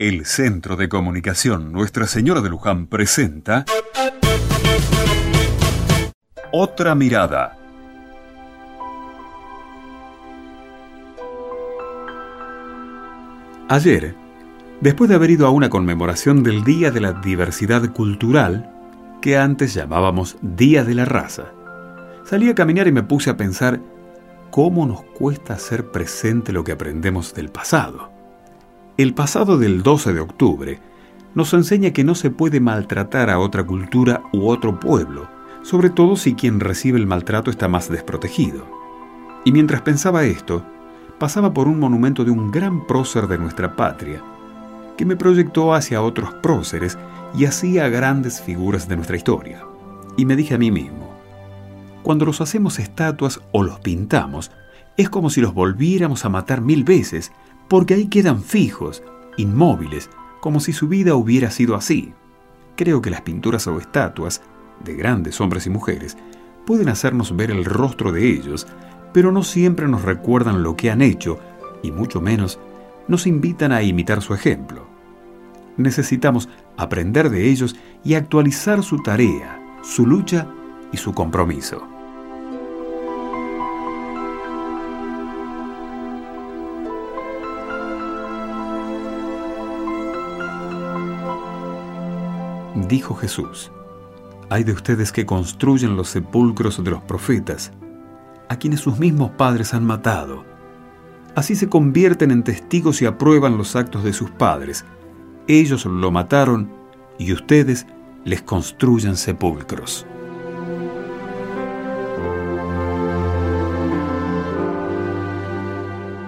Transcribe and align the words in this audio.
El 0.00 0.24
Centro 0.24 0.76
de 0.76 0.88
Comunicación 0.88 1.72
Nuestra 1.72 2.06
Señora 2.06 2.40
de 2.40 2.48
Luján 2.48 2.86
presenta 2.86 3.66
Otra 6.52 6.94
Mirada. 6.94 7.58
Ayer, 13.68 14.14
después 14.80 15.10
de 15.10 15.16
haber 15.16 15.32
ido 15.32 15.46
a 15.46 15.50
una 15.50 15.68
conmemoración 15.68 16.42
del 16.42 16.64
Día 16.64 16.90
de 16.90 17.02
la 17.02 17.12
Diversidad 17.12 17.92
Cultural, 17.92 18.72
que 19.20 19.36
antes 19.36 19.74
llamábamos 19.74 20.38
Día 20.40 20.82
de 20.82 20.94
la 20.94 21.04
Raza, 21.04 21.52
salí 22.24 22.48
a 22.48 22.54
caminar 22.54 22.88
y 22.88 22.92
me 22.92 23.02
puse 23.02 23.28
a 23.28 23.36
pensar 23.36 23.80
cómo 24.50 24.86
nos 24.86 25.02
cuesta 25.02 25.52
hacer 25.52 25.90
presente 25.90 26.54
lo 26.54 26.64
que 26.64 26.72
aprendemos 26.72 27.34
del 27.34 27.50
pasado. 27.50 28.19
El 29.00 29.14
pasado 29.14 29.56
del 29.56 29.82
12 29.82 30.12
de 30.12 30.20
octubre 30.20 30.78
nos 31.34 31.54
enseña 31.54 31.90
que 31.90 32.04
no 32.04 32.14
se 32.14 32.28
puede 32.28 32.60
maltratar 32.60 33.30
a 33.30 33.38
otra 33.38 33.64
cultura 33.64 34.24
u 34.30 34.50
otro 34.50 34.78
pueblo, 34.78 35.26
sobre 35.62 35.88
todo 35.88 36.16
si 36.16 36.34
quien 36.34 36.60
recibe 36.60 36.98
el 36.98 37.06
maltrato 37.06 37.50
está 37.50 37.66
más 37.66 37.88
desprotegido. 37.88 38.66
Y 39.46 39.52
mientras 39.52 39.80
pensaba 39.80 40.24
esto, 40.24 40.62
pasaba 41.18 41.54
por 41.54 41.66
un 41.66 41.78
monumento 41.78 42.26
de 42.26 42.30
un 42.30 42.50
gran 42.50 42.86
prócer 42.86 43.26
de 43.26 43.38
nuestra 43.38 43.74
patria, 43.74 44.22
que 44.98 45.06
me 45.06 45.16
proyectó 45.16 45.72
hacia 45.72 46.02
otros 46.02 46.34
próceres 46.34 46.98
y 47.34 47.46
hacía 47.46 47.88
grandes 47.88 48.42
figuras 48.42 48.86
de 48.86 48.96
nuestra 48.96 49.16
historia. 49.16 49.64
Y 50.18 50.26
me 50.26 50.36
dije 50.36 50.56
a 50.56 50.58
mí 50.58 50.70
mismo, 50.70 51.08
cuando 52.02 52.26
los 52.26 52.42
hacemos 52.42 52.78
estatuas 52.78 53.40
o 53.52 53.62
los 53.62 53.80
pintamos, 53.80 54.50
es 54.98 55.08
como 55.08 55.30
si 55.30 55.40
los 55.40 55.54
volviéramos 55.54 56.26
a 56.26 56.28
matar 56.28 56.60
mil 56.60 56.84
veces, 56.84 57.32
porque 57.70 57.94
ahí 57.94 58.08
quedan 58.08 58.42
fijos, 58.42 59.00
inmóviles, 59.36 60.10
como 60.40 60.58
si 60.58 60.72
su 60.72 60.88
vida 60.88 61.14
hubiera 61.14 61.52
sido 61.52 61.76
así. 61.76 62.12
Creo 62.74 63.00
que 63.00 63.10
las 63.10 63.20
pinturas 63.20 63.64
o 63.68 63.78
estatuas, 63.78 64.42
de 64.84 64.96
grandes 64.96 65.40
hombres 65.40 65.66
y 65.66 65.70
mujeres, 65.70 66.16
pueden 66.66 66.88
hacernos 66.88 67.36
ver 67.36 67.52
el 67.52 67.64
rostro 67.64 68.10
de 68.10 68.28
ellos, 68.28 68.66
pero 69.12 69.30
no 69.30 69.44
siempre 69.44 69.86
nos 69.86 70.02
recuerdan 70.02 70.64
lo 70.64 70.74
que 70.74 70.90
han 70.90 71.00
hecho, 71.00 71.38
y 71.80 71.92
mucho 71.92 72.20
menos 72.20 72.58
nos 73.06 73.28
invitan 73.28 73.70
a 73.70 73.82
imitar 73.84 74.20
su 74.20 74.34
ejemplo. 74.34 74.88
Necesitamos 75.76 76.48
aprender 76.76 77.30
de 77.30 77.50
ellos 77.50 77.76
y 78.02 78.14
actualizar 78.14 78.82
su 78.82 79.00
tarea, 79.00 79.78
su 79.82 80.08
lucha 80.08 80.48
y 80.92 80.96
su 80.96 81.14
compromiso. 81.14 81.89
Dijo 92.74 93.14
Jesús, 93.14 93.72
hay 94.48 94.64
de 94.64 94.72
ustedes 94.72 95.10
que 95.10 95.26
construyen 95.26 95.96
los 95.96 96.08
sepulcros 96.08 96.82
de 96.82 96.90
los 96.90 97.02
profetas, 97.02 97.72
a 98.48 98.56
quienes 98.56 98.80
sus 98.80 98.98
mismos 98.98 99.30
padres 99.32 99.74
han 99.74 99.84
matado. 99.84 100.44
Así 101.34 101.54
se 101.54 101.68
convierten 101.68 102.30
en 102.30 102.42
testigos 102.42 103.02
y 103.02 103.06
aprueban 103.06 103.56
los 103.56 103.76
actos 103.76 104.04
de 104.04 104.12
sus 104.12 104.30
padres. 104.30 104.84
Ellos 105.46 105.84
lo 105.84 106.10
mataron 106.10 106.70
y 107.18 107.32
ustedes 107.32 107.86
les 108.24 108.42
construyen 108.42 109.16
sepulcros. 109.16 110.06